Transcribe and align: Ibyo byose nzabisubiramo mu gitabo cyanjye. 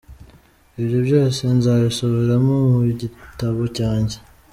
Ibyo 0.81 0.99
byose 1.07 1.41
nzabisubiramo 1.57 2.55
mu 2.71 2.79
gitabo 3.01 3.61
cyanjye. 3.77 4.17